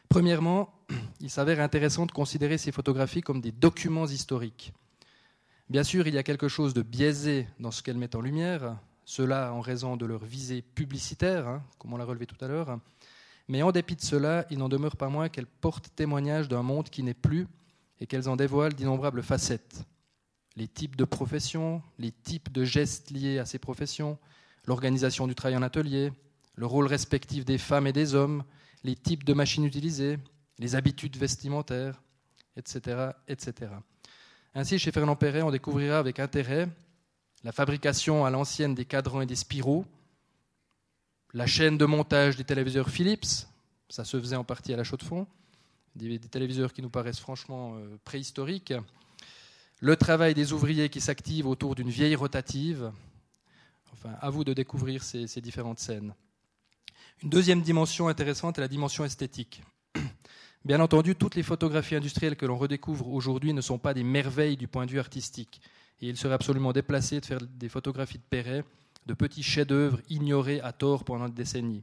Premièrement, 0.09 0.73
il 1.21 1.30
s'avère 1.30 1.61
intéressant 1.61 2.07
de 2.07 2.12
considérer 2.12 2.59
ces 2.59 2.73
photographies 2.73 3.21
comme 3.21 3.40
des 3.40 3.52
documents 3.52 4.07
historiques. 4.07 4.73
Bien 5.68 5.85
sûr, 5.85 6.07
il 6.07 6.14
y 6.14 6.18
a 6.18 6.23
quelque 6.23 6.49
chose 6.49 6.73
de 6.73 6.83
biaisé 6.83 7.47
dans 7.61 7.71
ce 7.71 7.83
qu'elles 7.83 7.99
mettent 7.99 8.14
en 8.14 8.23
lumière, 8.23 8.78
cela 9.08 9.54
en 9.54 9.62
raison 9.62 9.96
de 9.96 10.04
leur 10.04 10.22
visée 10.22 10.60
publicitaire, 10.60 11.48
hein, 11.48 11.62
comme 11.78 11.94
on 11.94 11.96
l'a 11.96 12.04
relevé 12.04 12.26
tout 12.26 12.36
à 12.44 12.46
l'heure. 12.46 12.78
Mais 13.48 13.62
en 13.62 13.72
dépit 13.72 13.96
de 13.96 14.02
cela, 14.02 14.44
il 14.50 14.58
n'en 14.58 14.68
demeure 14.68 14.98
pas 14.98 15.08
moins 15.08 15.30
qu'elles 15.30 15.46
portent 15.46 15.88
témoignage 15.96 16.46
d'un 16.46 16.62
monde 16.62 16.90
qui 16.90 17.02
n'est 17.02 17.14
plus 17.14 17.46
et 18.00 18.06
qu'elles 18.06 18.28
en 18.28 18.36
dévoilent 18.36 18.74
d'innombrables 18.74 19.22
facettes. 19.22 19.82
Les 20.56 20.68
types 20.68 20.94
de 20.94 21.06
professions, 21.06 21.82
les 21.98 22.12
types 22.12 22.52
de 22.52 22.64
gestes 22.64 23.10
liés 23.10 23.38
à 23.38 23.46
ces 23.46 23.58
professions, 23.58 24.18
l'organisation 24.66 25.26
du 25.26 25.34
travail 25.34 25.56
en 25.56 25.62
atelier, 25.62 26.12
le 26.56 26.66
rôle 26.66 26.86
respectif 26.86 27.46
des 27.46 27.56
femmes 27.56 27.86
et 27.86 27.94
des 27.94 28.14
hommes, 28.14 28.44
les 28.84 28.94
types 28.94 29.24
de 29.24 29.32
machines 29.32 29.64
utilisées, 29.64 30.18
les 30.58 30.74
habitudes 30.74 31.16
vestimentaires, 31.16 32.02
etc. 32.56 33.12
etc. 33.26 33.72
Ainsi, 34.54 34.78
chez 34.78 34.92
Fernand 34.92 35.16
Perret, 35.16 35.40
on 35.40 35.50
découvrira 35.50 35.98
avec 35.98 36.20
intérêt 36.20 36.68
la 37.45 37.52
fabrication 37.52 38.25
à 38.25 38.30
l'ancienne 38.30 38.75
des 38.75 38.85
cadrans 38.85 39.21
et 39.21 39.26
des 39.26 39.37
spiraux, 39.37 39.85
la 41.33 41.47
chaîne 41.47 41.78
de 41.78 41.85
montage 41.85 42.37
des 42.37 42.45
téléviseurs 42.45 42.90
Philips, 42.90 43.47
ça 43.88 44.04
se 44.04 44.18
faisait 44.18 44.37
en 44.37 44.45
partie 44.45 44.73
à 44.73 44.76
la 44.76 44.85
chaux 44.85 44.97
de 44.97 45.04
fond, 45.04 45.26
des, 45.95 46.18
téléviseurs 46.18 46.73
qui 46.73 46.83
nous 46.83 46.90
paraissent 46.90 47.21
franchement 47.21 47.75
euh, 47.76 47.99
préhistoriques, 48.04 48.75
le 49.80 49.97
travail 49.97 50.35
des 50.35 50.52
ouvriers 50.52 50.88
qui 50.88 51.00
s'activent 51.00 51.47
autour 51.47 51.75
d'une 51.75 51.90
vieille 51.90 52.16
rotative, 52.16 52.92
enfin, 53.92 54.11
à 54.21 54.30
vous 54.30 54.45
de 54.45 54.52
découvrir 54.52 55.02
ces, 55.02 55.26
ces 55.26 55.40
différentes 55.40 55.78
scènes. 55.78 56.14
Une 57.23 57.30
deuxième 57.30 57.62
dimension 57.62 58.09
intéressante 58.09 58.59
est 58.59 58.61
la 58.61 58.68
dimension 58.68 59.04
esthétique. 59.04 59.62
Bien 60.64 60.80
entendu, 60.80 61.14
toutes 61.14 61.35
les 61.35 61.42
photographies 61.42 61.97
industrielles 61.97 62.37
que 62.37 62.47
l'on 62.47 62.59
redécouvre 62.59 63.09
aujourd'hui 63.09 63.52
ne 63.52 63.61
sont 63.61 63.78
pas 63.78 63.95
des 63.95 64.02
merveilles 64.02 64.57
du 64.57 64.68
point 64.68 64.87
de 64.87 64.90
vue 64.90 65.00
artistique. 65.00 65.61
Et 66.00 66.08
il 66.08 66.16
serait 66.16 66.34
absolument 66.34 66.72
déplacé 66.72 67.20
de 67.20 67.26
faire 67.26 67.40
des 67.40 67.68
photographies 67.68 68.18
de 68.18 68.22
Perret, 68.28 68.64
de 69.06 69.14
petits 69.14 69.42
chefs-d'œuvre 69.42 70.00
ignorés 70.08 70.60
à 70.60 70.72
tort 70.72 71.04
pendant 71.04 71.28
des 71.28 71.34
décennies. 71.34 71.82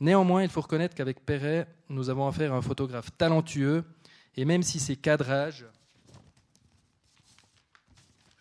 Néanmoins, 0.00 0.42
il 0.42 0.48
faut 0.48 0.60
reconnaître 0.60 0.94
qu'avec 0.94 1.24
Perret, 1.24 1.66
nous 1.88 2.10
avons 2.10 2.26
affaire 2.26 2.52
à 2.52 2.56
un 2.56 2.62
photographe 2.62 3.10
talentueux, 3.16 3.84
et 4.36 4.44
même 4.44 4.62
si 4.62 4.78
ses 4.78 4.96
cadrages, 4.96 5.66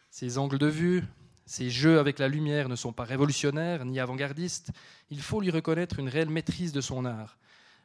ses 0.10 0.38
angles 0.38 0.58
de 0.58 0.68
vue, 0.68 1.04
ses 1.46 1.70
jeux 1.70 2.00
avec 2.00 2.20
la 2.20 2.28
lumière 2.28 2.70
ne 2.70 2.76
sont 2.76 2.92
pas 2.92 3.04
révolutionnaires 3.04 3.86
ni 3.86 4.00
avant-gardistes, 4.00 4.72
il 5.10 5.22
faut 5.22 5.40
lui 5.40 5.52
reconnaître 5.52 6.00
une 6.00 6.10
réelle 6.10 6.30
maîtrise 6.30 6.72
de 6.72 6.82
son 6.82 7.06
art. 7.06 7.38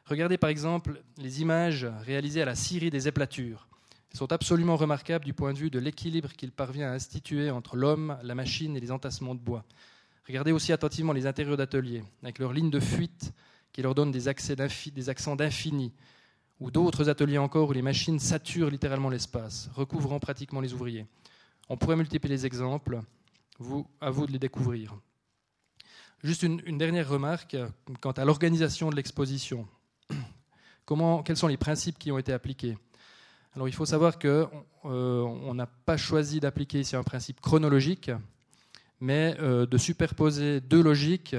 Regardez 0.05 0.37
par 0.37 0.49
exemple 0.49 1.01
les 1.17 1.41
images 1.41 1.85
réalisées 2.01 2.41
à 2.41 2.45
la 2.45 2.55
Syrie 2.55 2.89
des 2.89 3.07
éplatures. 3.07 3.67
Sont 4.13 4.31
absolument 4.33 4.75
remarquables 4.75 5.23
du 5.23 5.33
point 5.33 5.53
de 5.53 5.57
vue 5.57 5.69
de 5.69 5.79
l'équilibre 5.79 6.33
qu'il 6.33 6.51
parvient 6.51 6.89
à 6.89 6.93
instituer 6.93 7.49
entre 7.49 7.77
l'homme, 7.77 8.17
la 8.23 8.35
machine 8.35 8.75
et 8.75 8.79
les 8.79 8.91
entassements 8.91 9.35
de 9.35 9.39
bois. 9.39 9.63
Regardez 10.27 10.51
aussi 10.51 10.73
attentivement 10.73 11.13
les 11.13 11.25
intérieurs 11.25 11.57
d'ateliers, 11.57 12.03
avec 12.21 12.39
leurs 12.39 12.53
lignes 12.53 12.69
de 12.69 12.79
fuite 12.79 13.33
qui 13.71 13.81
leur 13.81 13.95
donnent 13.95 14.11
des, 14.11 14.27
accents 14.27 15.35
d'infini, 15.35 15.93
ou 16.59 16.71
d'autres 16.71 17.09
ateliers 17.09 17.37
encore 17.37 17.69
où 17.69 17.73
les 17.73 17.81
machines 17.81 18.19
saturent 18.19 18.69
littéralement 18.69 19.09
l'espace, 19.09 19.69
recouvrant 19.73 20.19
pratiquement 20.19 20.61
les 20.61 20.73
ouvriers. 20.73 21.05
On 21.69 21.77
pourrait 21.77 21.95
multiplier 21.95 22.35
les 22.35 22.45
exemples, 22.45 22.99
à 24.01 24.11
vous 24.11 24.27
de 24.27 24.31
les 24.31 24.39
découvrir. 24.39 24.95
Juste 26.23 26.43
une, 26.43 26.77
dernière 26.77 27.09
remarque 27.09 27.57
quant 27.99 28.11
à 28.11 28.25
l'organisation 28.25 28.89
de 28.89 28.95
l'exposition. 28.95 29.67
Quels 31.25 31.37
sont 31.37 31.47
les 31.47 31.57
principes 31.57 31.97
qui 31.97 32.11
ont 32.11 32.17
été 32.17 32.33
appliqués? 32.33 32.77
Alors 33.55 33.67
il 33.67 33.73
faut 33.73 33.85
savoir 33.85 34.17
qu'on 34.17 34.49
euh, 34.85 35.53
n'a 35.53 35.65
pas 35.65 35.97
choisi 35.97 36.39
d'appliquer 36.39 36.79
ici 36.79 36.95
un 36.95 37.03
principe 37.03 37.41
chronologique, 37.41 38.11
mais 39.01 39.35
euh, 39.39 39.65
de 39.65 39.77
superposer 39.77 40.61
deux 40.61 40.81
logiques, 40.81 41.35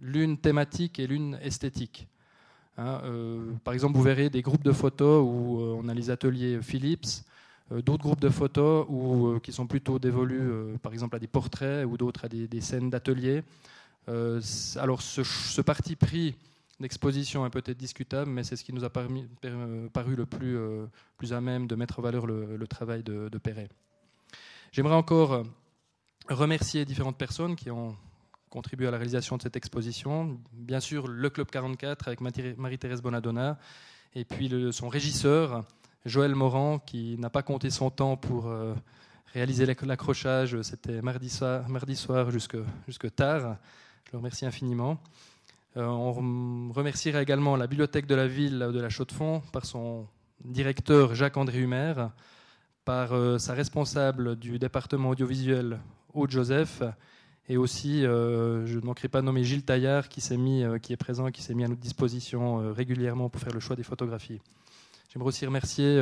l'une 0.00 0.38
thématique 0.38 0.98
et 0.98 1.06
l'une 1.06 1.38
esthétique. 1.42 2.08
Hein, 2.78 3.02
euh, 3.04 3.52
par 3.62 3.74
exemple, 3.74 3.96
vous 3.96 4.02
verrez 4.02 4.30
des 4.30 4.40
groupes 4.40 4.64
de 4.64 4.72
photos 4.72 5.22
où 5.22 5.60
on 5.60 5.86
a 5.88 5.92
les 5.92 6.08
ateliers 6.08 6.60
Philips, 6.62 7.24
d'autres 7.70 8.02
groupes 8.02 8.20
de 8.20 8.30
photos 8.30 8.86
où, 8.88 9.38
qui 9.40 9.52
sont 9.52 9.66
plutôt 9.66 9.98
dévolus, 9.98 10.78
par 10.82 10.92
exemple, 10.94 11.16
à 11.16 11.18
des 11.18 11.26
portraits 11.26 11.86
ou 11.86 11.98
d'autres 11.98 12.24
à 12.24 12.28
des, 12.28 12.60
scènes 12.62 12.88
d'atelier. 12.88 13.42
alors 14.76 15.02
ce, 15.02 15.22
ce, 15.22 15.60
parti 15.60 15.94
pris 15.94 16.34
L'exposition 16.80 17.44
est 17.44 17.50
peut-être 17.50 17.76
discutable, 17.76 18.30
mais 18.30 18.42
c'est 18.42 18.56
ce 18.56 18.64
qui 18.64 18.72
nous 18.72 18.86
a 18.86 18.90
euh, 18.96 19.88
paru 19.90 20.16
le 20.16 20.24
plus, 20.24 20.56
euh, 20.56 20.86
plus 21.18 21.34
à 21.34 21.40
même 21.42 21.66
de 21.66 21.74
mettre 21.74 21.98
en 21.98 22.02
valeur 22.02 22.26
le, 22.26 22.66
travail 22.66 23.02
de, 23.02 23.28
Perret. 23.38 23.68
J'aimerais 24.72 24.94
encore 24.94 25.34
euh, 25.34 25.42
remercier 26.30 26.86
différentes 26.86 27.18
personnes 27.18 27.54
qui 27.54 27.70
ont 27.70 27.94
contribué 28.48 28.88
à 28.88 28.90
la 28.90 28.96
réalisation 28.96 29.36
de 29.36 29.42
cette 29.42 29.56
exposition. 29.56 30.40
Bien 30.54 30.80
sûr, 30.80 31.06
le 31.06 31.28
Club 31.28 31.50
44 31.50 32.08
avec 32.08 32.20
Marie-Thérèse 32.22 33.02
Bonadonna, 33.02 33.58
et 34.14 34.24
puis 34.24 34.50
son 34.72 34.88
régisseur, 34.88 35.64
Joël 36.06 36.34
Morand, 36.34 36.78
qui 36.78 37.18
n'a 37.18 37.28
pas 37.28 37.42
compté 37.42 37.68
son 37.68 37.90
temps 37.90 38.16
pour 38.16 38.52
réaliser 39.34 39.66
l'accrochage. 39.66 40.60
C'était 40.62 41.00
mardi 41.00 41.30
soir, 41.30 41.68
mardi 41.68 41.94
soir 41.94 42.32
jusque, 42.32 42.56
jusque 42.88 43.14
tard. 43.14 43.56
Je 44.06 44.12
le 44.12 44.18
remercie 44.18 44.46
infiniment. 44.46 45.00
Euh, 45.76 45.84
on 45.84 46.72
remerciera 46.72 47.22
également 47.22 47.54
la 47.56 47.68
bibliothèque 47.68 48.06
de 48.06 48.14
la 48.16 48.26
ville 48.26 48.58
de 48.58 48.80
la 48.80 48.88
Chaux-de-Fonds 48.88 49.40
par 49.52 49.64
son 49.64 50.06
directeur 50.44 51.14
Jacques-André 51.14 51.60
Humer, 51.60 51.94
par 52.84 53.12
euh, 53.12 53.38
sa 53.38 53.54
responsable 53.54 54.36
du 54.36 54.58
département 54.58 55.10
audiovisuel 55.10 55.78
Aude 56.12 56.30
Joseph, 56.30 56.82
et 57.48 57.56
aussi, 57.56 58.04
euh, 58.04 58.66
je 58.66 58.78
ne 58.78 58.84
manquerai 58.84 59.08
pas 59.08 59.20
de 59.20 59.26
nommer 59.26 59.44
Gilles 59.44 59.64
Taillard 59.64 60.08
qui, 60.08 60.20
s'est 60.20 60.36
mis, 60.36 60.64
qui 60.82 60.92
est 60.92 60.96
présent 60.96 61.30
qui 61.30 61.42
s'est 61.42 61.54
mis 61.54 61.64
à 61.64 61.68
notre 61.68 61.80
disposition 61.80 62.72
régulièrement 62.72 63.28
pour 63.28 63.40
faire 63.40 63.52
le 63.52 63.60
choix 63.60 63.76
des 63.76 63.82
photographies. 63.82 64.40
J'aimerais 65.12 65.28
aussi 65.28 65.46
remercier 65.46 66.00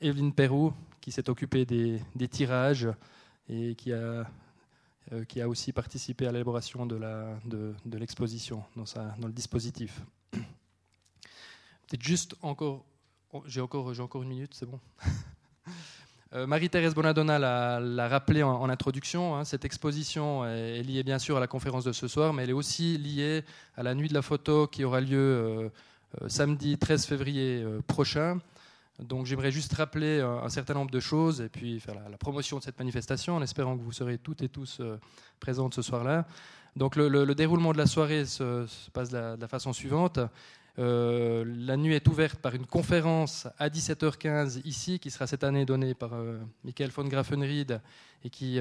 Evelyne 0.00 0.32
Perrou 0.32 0.72
qui 1.00 1.12
s'est 1.12 1.28
occupée 1.30 1.64
des, 1.64 2.00
des, 2.16 2.28
tirages 2.28 2.88
et 3.48 3.74
qui 3.76 3.92
a 3.92 4.26
euh, 5.14 5.24
qui 5.24 5.40
a 5.40 5.48
aussi 5.48 5.72
participé 5.72 6.26
à 6.26 6.32
l'élaboration 6.32 6.86
de, 6.86 6.98
l'exposition 7.92 8.64
dans, 8.74 8.84
dans, 9.18 9.26
le 9.28 9.32
dispositif. 9.32 10.00
Peut-être 10.32 12.02
juste 12.02 12.34
oh, 12.42 13.42
j'ai 13.46 13.60
encore, 13.60 13.92
encore 14.00 14.22
une 14.22 14.28
minute, 14.28 14.54
c'est 14.54 14.66
bon. 14.66 14.80
Euh, 16.32 16.48
Marie-Thérèse 16.48 16.96
Bonadonna 16.96 17.38
l'a 17.38 18.08
rappelé 18.08 18.42
en, 18.42 18.68
introduction, 18.68 19.36
hein, 19.36 19.44
cette 19.44 19.64
exposition 19.64 20.44
est, 20.44 20.82
liée 20.82 21.04
bien 21.04 21.20
sûr 21.20 21.36
à 21.36 21.40
la 21.40 21.46
conférence 21.46 21.84
de 21.84 21.92
ce 21.92 22.08
soir, 22.08 22.32
mais 22.32 22.42
elle 22.42 22.50
est 22.50 22.54
aussi 22.54 22.98
liée 22.98 23.44
à 23.76 23.84
la 23.84 23.94
nuit 23.94 24.08
de 24.08 24.14
la 24.14 24.22
photo 24.22 24.66
qui 24.66 24.82
aura 24.82 25.00
lieu 25.00 25.16
euh, 25.16 25.68
samedi 26.26 26.76
13 26.76 27.06
février 27.06 27.64
prochain 27.86 28.40
donc 29.00 29.26
j'aimerais 29.26 29.50
juste 29.50 29.72
rappeler 29.72 30.20
un, 30.20 30.48
certain 30.48 30.74
nombre 30.74 30.90
de 30.90 31.00
choses 31.00 31.40
et 31.40 31.48
puis 31.48 31.80
faire 31.80 31.96
la, 32.08 32.16
promotion 32.16 32.58
de 32.58 32.62
cette 32.62 32.78
manifestation 32.78 33.34
en 33.34 33.42
espérant 33.42 33.76
que 33.76 33.82
vous 33.82 33.92
serez 33.92 34.18
toutes 34.18 34.42
et 34.42 34.48
tous 34.48 34.78
euh, 34.80 35.00
présentes 35.40 35.74
ce 35.74 35.82
soir-là. 35.82 36.26
Donc 36.76 36.94
le, 36.94 37.34
déroulement 37.34 37.72
de 37.72 37.78
la 37.78 37.86
soirée 37.86 38.24
se, 38.24 38.66
passe 38.92 39.10
de 39.10 39.36
la, 39.40 39.48
façon 39.48 39.72
suivante. 39.72 40.20
Euh, 40.78 41.44
la 41.46 41.76
nuit 41.76 41.94
est 41.94 42.06
ouverte 42.06 42.36
par 42.40 42.54
une 42.54 42.66
conférence 42.66 43.48
à 43.58 43.68
17h15 43.68 44.60
ici, 44.64 44.98
qui 44.98 45.10
sera 45.10 45.26
cette 45.26 45.44
année 45.44 45.64
donnée 45.64 45.94
par 45.94 46.14
euh, 46.14 46.38
Michael 46.64 46.90
von 46.90 47.04
Grafenried 47.04 47.80
et 48.24 48.30
qui, 48.30 48.58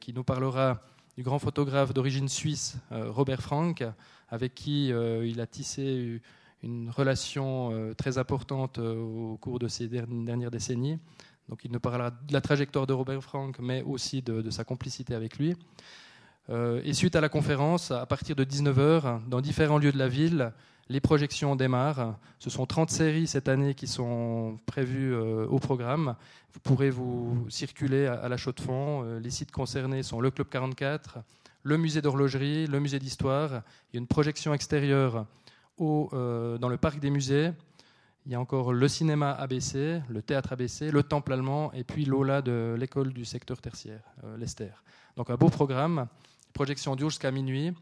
qui, 0.00 0.12
nous 0.12 0.24
parlera 0.24 0.80
du 1.16 1.22
grand 1.22 1.38
photographe 1.38 1.94
d'origine 1.94 2.28
suisse, 2.28 2.76
Robert 2.90 3.40
Frank, 3.40 3.84
avec 4.28 4.54
qui 4.56 4.88
il 4.88 5.40
a 5.40 5.46
tissé 5.46 6.20
une 6.64 6.90
relation 6.90 7.70
euh, 7.72 7.94
très 7.94 8.18
importante 8.18 8.78
euh, 8.78 8.96
au 8.96 9.36
cours 9.36 9.58
de 9.58 9.68
ces 9.68 9.88
dernières 9.88 10.50
décennies. 10.50 10.98
Donc 11.48 11.64
il 11.64 11.70
nous 11.70 11.80
parlera 11.80 12.10
de 12.10 12.32
la 12.32 12.40
trajectoire 12.40 12.86
de 12.86 12.92
Robert 12.92 13.22
Frank, 13.22 13.58
mais 13.60 13.82
aussi 13.82 14.22
de, 14.22 14.48
sa 14.50 14.64
complicité 14.64 15.14
avec 15.14 15.38
lui. 15.38 15.54
Euh, 16.50 16.80
et 16.84 16.94
suite 16.94 17.16
à 17.16 17.20
la 17.20 17.28
conférence, 17.28 17.90
à 17.90 18.06
partir 18.06 18.34
de 18.34 18.44
19h, 18.44 19.28
dans 19.28 19.40
différents 19.40 19.78
lieux 19.78 19.92
de 19.92 19.98
la 19.98 20.08
ville, 20.08 20.52
les 20.88 21.00
projections 21.00 21.54
démarrent. 21.56 22.18
Ce 22.38 22.50
sont 22.50 22.66
30 22.66 22.90
séries 22.90 23.26
cette 23.26 23.48
année 23.48 23.74
qui 23.74 23.86
sont 23.86 24.58
prévues 24.66 25.16
au 25.16 25.58
programme. 25.58 26.14
Vous 26.52 26.60
pourrez 26.60 26.90
vous 26.90 27.46
circuler 27.48 28.06
à, 28.06 28.28
la 28.28 28.36
chaux 28.36 28.52
de 28.52 28.60
fond. 28.60 29.02
les 29.18 29.30
sites 29.30 29.50
concernés 29.50 30.02
sont 30.02 30.20
le 30.20 30.30
Club 30.30 30.48
44, 30.50 31.20
le 31.62 31.78
musée 31.78 32.02
d'horlogerie, 32.02 32.66
le 32.66 32.80
musée 32.80 32.98
d'histoire. 32.98 33.62
Il 33.90 33.96
y 33.96 33.96
a 33.96 34.00
une 34.00 34.06
projection 34.06 34.52
extérieure 34.52 35.24
euh, 35.80 36.56
dans 36.58 36.68
le 36.68 36.76
parc 36.76 37.00
des 37.00 37.10
musées. 37.10 37.50
Il 38.26 38.32
y 38.32 38.34
a 38.34 38.40
encore 38.40 38.72
le 38.72 38.88
cinéma 38.88 39.32
ABC, 39.32 40.00
le 40.08 40.22
théâtre 40.22 40.52
ABC, 40.52 40.90
le 40.90 41.02
temple 41.02 41.32
allemand 41.32 41.72
et 41.72 41.84
puis 41.84 42.04
l'OLA 42.04 42.42
de 42.42 42.76
l'école 42.78 43.12
du 43.12 43.24
secteur 43.24 43.60
tertiaire, 43.60 44.02
euh, 44.22 44.36
l'Esther. 44.36 44.82
Donc 45.16 45.30
un 45.30 45.34
beau 45.34 45.50
programme. 45.50 46.06
Projection 46.52 46.94
dure 46.94 47.10
jusqu'à 47.10 47.32
minuit. 47.32 47.72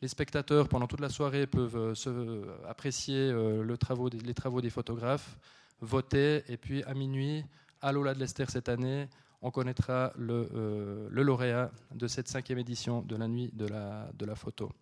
Les 0.00 0.08
spectateurs, 0.08 0.68
pendant 0.68 0.86
toute 0.86 1.00
la 1.00 1.10
soirée, 1.10 1.46
peuvent 1.46 1.76
euh, 1.76 1.94
se, 1.94 2.42
apprécier 2.66 3.32
les 3.62 4.34
travaux 4.34 4.60
des 4.60 4.70
photographes, 4.70 5.38
voter, 5.80 6.42
et 6.48 6.56
puis 6.56 6.82
à 6.84 6.94
minuit, 6.94 7.44
à 7.82 7.92
l'OLA 7.92 8.14
de 8.14 8.18
l'Esther 8.18 8.50
cette 8.50 8.70
année, 8.70 9.08
on 9.42 9.50
connaîtra 9.50 10.12
le, 10.16 11.08
lauréat 11.10 11.70
de 11.94 12.06
cette 12.06 12.28
cinquième 12.28 12.58
édition 12.58 13.02
de 13.02 13.14
la 13.14 13.28
nuit 13.28 13.50
de 13.52 13.66
la 13.66 14.34
photo. 14.34 14.72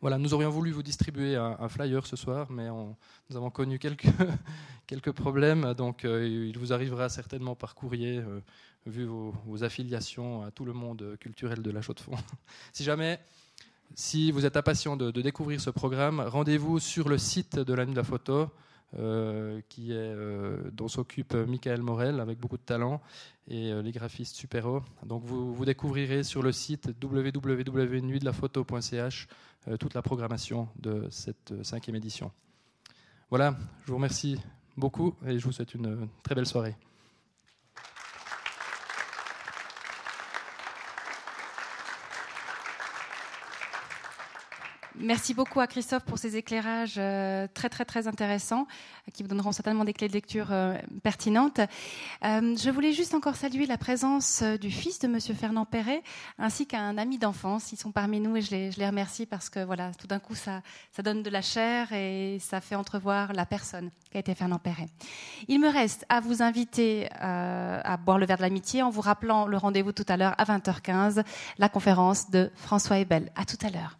Voilà, 0.00 0.18
nous 0.18 0.34
aurions 0.34 0.50
voulu 0.50 0.70
vous 0.70 0.82
distribuer 0.82 1.36
un, 1.36 1.68
flyer 1.68 2.06
ce 2.06 2.16
soir, 2.16 2.50
mais 2.50 2.68
nous 2.68 3.36
avons 3.36 3.50
connu 3.50 3.78
quelques, 3.78 4.08
quelques 4.86 5.12
problèmes, 5.12 5.74
donc 5.74 6.04
il 6.04 6.56
vous 6.58 6.72
arrivera 6.72 7.08
certainement 7.08 7.54
par 7.54 7.74
courrier, 7.74 8.22
vu 8.86 9.04
vos, 9.04 9.62
affiliations 9.62 10.42
à 10.42 10.50
tout 10.50 10.64
le 10.64 10.72
monde 10.72 11.16
culturel 11.20 11.62
de 11.62 11.70
la 11.70 11.82
Chaux-de-Fonds. 11.82 12.16
si 12.72 12.84
jamais 12.84 13.20
si 13.94 14.32
vous 14.32 14.46
êtes 14.46 14.56
impatient 14.56 14.96
de, 14.96 15.10
découvrir 15.10 15.60
ce 15.60 15.68
programme, 15.70 16.20
rendez-vous 16.20 16.80
sur 16.80 17.08
le 17.08 17.18
site 17.18 17.58
de 17.58 17.74
la 17.74 17.84
Nuit 17.84 17.92
de 17.92 17.98
la 17.98 18.04
Photo, 18.04 18.48
euh, 18.98 19.60
qui 19.68 19.92
est, 19.92 19.96
euh, 19.96 20.56
dont 20.72 20.88
s'occupe 20.88 21.34
Michael 21.34 21.82
Morel 21.82 22.20
avec 22.20 22.38
beaucoup 22.38 22.58
de 22.58 22.62
talent 22.62 23.00
et 23.48 23.72
euh, 23.72 23.80
les 23.80 23.90
graphistes 23.90 24.36
Supero. 24.36 24.82
Donc 25.06 25.24
vous, 25.24 25.54
vous 25.54 25.64
découvrirez 25.64 26.24
sur 26.24 26.42
le 26.42 26.52
site 26.52 26.90
www.nuitdelaphoto.ch 27.02 29.28
toute 29.78 29.94
la 29.94 30.02
programmation 30.02 30.68
de 30.76 31.06
cette 31.10 31.62
cinquième 31.62 31.96
édition. 31.96 32.30
Voilà, 33.30 33.56
je 33.84 33.90
vous 33.90 33.96
remercie 33.96 34.38
beaucoup 34.76 35.14
et 35.26 35.38
je 35.38 35.44
vous 35.44 35.52
souhaite 35.52 35.74
une 35.74 36.08
très 36.22 36.34
belle 36.34 36.46
soirée. 36.46 36.76
Merci 45.02 45.34
beaucoup 45.34 45.58
à 45.58 45.66
Christophe 45.66 46.04
pour 46.04 46.16
ces 46.16 46.36
éclairages 46.36 46.94
euh, 46.96 47.48
très 47.52 47.68
très 47.68 47.84
très 47.84 48.06
intéressants 48.06 48.68
qui 49.12 49.24
vous 49.24 49.28
donneront 49.28 49.50
certainement 49.50 49.84
des 49.84 49.92
clés 49.92 50.06
de 50.06 50.12
lecture 50.12 50.52
euh, 50.52 50.78
pertinentes. 51.02 51.58
Euh, 52.24 52.54
je 52.56 52.70
voulais 52.70 52.92
juste 52.92 53.12
encore 53.12 53.34
saluer 53.34 53.66
la 53.66 53.78
présence 53.78 54.44
du 54.60 54.70
fils 54.70 55.00
de 55.00 55.08
Monsieur 55.08 55.34
Fernand 55.34 55.64
Perret 55.64 56.04
ainsi 56.38 56.68
qu'un 56.68 56.98
ami 56.98 57.18
d'enfance. 57.18 57.72
Ils 57.72 57.78
sont 57.78 57.90
parmi 57.90 58.20
nous 58.20 58.36
et 58.36 58.42
je 58.42 58.52
les, 58.52 58.70
je 58.70 58.78
les 58.78 58.86
remercie 58.86 59.26
parce 59.26 59.50
que 59.50 59.64
voilà, 59.64 59.90
tout 59.98 60.06
d'un 60.06 60.20
coup 60.20 60.36
ça, 60.36 60.62
ça 60.92 61.02
donne 61.02 61.24
de 61.24 61.30
la 61.30 61.42
chair 61.42 61.92
et 61.92 62.38
ça 62.40 62.60
fait 62.60 62.76
entrevoir 62.76 63.32
la 63.32 63.44
personne 63.44 63.90
qui 64.08 64.18
a 64.18 64.20
été 64.20 64.36
Fernand 64.36 64.60
Perret. 64.60 64.86
Il 65.48 65.58
me 65.58 65.68
reste 65.68 66.06
à 66.10 66.20
vous 66.20 66.44
inviter 66.44 67.08
à 67.20 67.96
boire 67.96 68.18
le 68.18 68.26
verre 68.26 68.36
de 68.36 68.42
l'amitié 68.42 68.82
en 68.82 68.90
vous 68.90 69.00
rappelant 69.00 69.46
le 69.46 69.56
rendez-vous 69.56 69.92
tout 69.92 70.06
à 70.06 70.16
l'heure 70.16 70.34
à 70.38 70.44
20h15, 70.44 71.24
la 71.58 71.68
conférence 71.68 72.30
de 72.30 72.52
François 72.54 72.98
Ebel. 72.98 73.32
À 73.34 73.44
tout 73.44 73.58
à 73.66 73.70
l'heure. 73.70 73.98